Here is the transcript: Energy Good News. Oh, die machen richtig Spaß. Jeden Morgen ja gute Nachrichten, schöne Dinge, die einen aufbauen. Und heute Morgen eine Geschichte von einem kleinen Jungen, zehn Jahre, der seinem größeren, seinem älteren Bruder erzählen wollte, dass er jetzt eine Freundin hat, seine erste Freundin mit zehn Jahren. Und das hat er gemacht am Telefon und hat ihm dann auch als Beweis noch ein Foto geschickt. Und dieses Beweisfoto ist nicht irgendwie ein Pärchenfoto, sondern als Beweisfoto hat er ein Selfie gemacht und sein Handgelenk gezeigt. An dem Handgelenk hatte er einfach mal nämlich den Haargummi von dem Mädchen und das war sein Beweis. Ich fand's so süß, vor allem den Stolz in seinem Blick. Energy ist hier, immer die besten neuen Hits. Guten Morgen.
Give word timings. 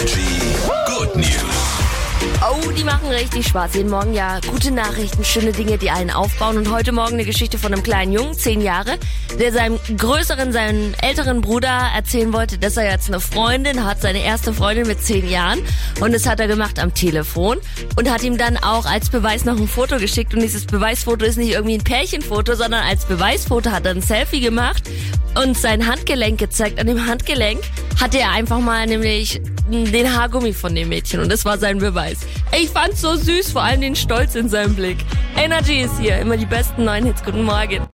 Energy 0.00 0.40
Good 0.86 1.14
News. 1.14 1.80
Oh, 2.40 2.70
die 2.70 2.84
machen 2.84 3.08
richtig 3.08 3.46
Spaß. 3.48 3.74
Jeden 3.74 3.90
Morgen 3.90 4.14
ja 4.14 4.40
gute 4.50 4.70
Nachrichten, 4.70 5.22
schöne 5.26 5.52
Dinge, 5.52 5.76
die 5.76 5.90
einen 5.90 6.10
aufbauen. 6.10 6.56
Und 6.56 6.72
heute 6.72 6.92
Morgen 6.92 7.14
eine 7.14 7.26
Geschichte 7.26 7.58
von 7.58 7.74
einem 7.74 7.82
kleinen 7.82 8.12
Jungen, 8.12 8.32
zehn 8.32 8.62
Jahre, 8.62 8.98
der 9.38 9.52
seinem 9.52 9.78
größeren, 9.94 10.54
seinem 10.54 10.94
älteren 11.02 11.42
Bruder 11.42 11.90
erzählen 11.94 12.32
wollte, 12.32 12.56
dass 12.56 12.78
er 12.78 12.90
jetzt 12.90 13.08
eine 13.08 13.20
Freundin 13.20 13.84
hat, 13.84 14.00
seine 14.00 14.24
erste 14.24 14.54
Freundin 14.54 14.86
mit 14.86 15.02
zehn 15.02 15.28
Jahren. 15.28 15.58
Und 16.00 16.14
das 16.14 16.26
hat 16.26 16.40
er 16.40 16.46
gemacht 16.46 16.78
am 16.78 16.94
Telefon 16.94 17.58
und 17.96 18.10
hat 18.10 18.22
ihm 18.22 18.38
dann 18.38 18.56
auch 18.56 18.86
als 18.86 19.10
Beweis 19.10 19.44
noch 19.44 19.58
ein 19.58 19.68
Foto 19.68 19.98
geschickt. 19.98 20.32
Und 20.32 20.40
dieses 20.40 20.64
Beweisfoto 20.64 21.26
ist 21.26 21.36
nicht 21.36 21.50
irgendwie 21.50 21.74
ein 21.74 21.84
Pärchenfoto, 21.84 22.54
sondern 22.54 22.84
als 22.84 23.04
Beweisfoto 23.04 23.70
hat 23.70 23.84
er 23.84 23.90
ein 23.90 24.02
Selfie 24.02 24.40
gemacht 24.40 24.84
und 25.34 25.58
sein 25.58 25.86
Handgelenk 25.86 26.38
gezeigt. 26.38 26.80
An 26.80 26.86
dem 26.86 27.06
Handgelenk 27.06 27.60
hatte 28.00 28.18
er 28.18 28.30
einfach 28.30 28.60
mal 28.60 28.86
nämlich 28.86 29.42
den 29.70 30.14
Haargummi 30.14 30.52
von 30.52 30.74
dem 30.74 30.88
Mädchen 30.88 31.20
und 31.20 31.30
das 31.30 31.44
war 31.44 31.58
sein 31.58 31.78
Beweis. 31.78 32.18
Ich 32.58 32.68
fand's 32.68 33.00
so 33.00 33.14
süß, 33.14 33.52
vor 33.52 33.62
allem 33.62 33.80
den 33.80 33.96
Stolz 33.96 34.34
in 34.34 34.48
seinem 34.48 34.74
Blick. 34.74 34.98
Energy 35.36 35.80
ist 35.80 35.98
hier, 36.00 36.18
immer 36.18 36.36
die 36.36 36.46
besten 36.46 36.84
neuen 36.84 37.06
Hits. 37.06 37.22
Guten 37.24 37.44
Morgen. 37.44 37.86